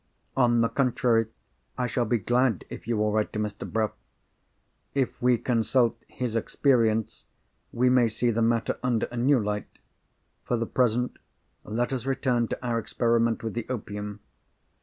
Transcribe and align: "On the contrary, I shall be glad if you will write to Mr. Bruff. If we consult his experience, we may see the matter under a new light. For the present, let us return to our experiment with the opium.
"On 0.35 0.61
the 0.61 0.67
contrary, 0.67 1.27
I 1.77 1.85
shall 1.85 2.05
be 2.05 2.17
glad 2.17 2.65
if 2.71 2.87
you 2.87 2.97
will 2.97 3.11
write 3.11 3.31
to 3.33 3.39
Mr. 3.39 3.71
Bruff. 3.71 3.91
If 4.95 5.21
we 5.21 5.37
consult 5.37 6.03
his 6.07 6.35
experience, 6.35 7.25
we 7.71 7.87
may 7.87 8.07
see 8.07 8.31
the 8.31 8.41
matter 8.41 8.79
under 8.81 9.05
a 9.11 9.17
new 9.17 9.39
light. 9.39 9.77
For 10.43 10.57
the 10.57 10.65
present, 10.65 11.17
let 11.63 11.93
us 11.93 12.07
return 12.07 12.47
to 12.47 12.67
our 12.67 12.79
experiment 12.79 13.43
with 13.43 13.53
the 13.53 13.67
opium. 13.69 14.21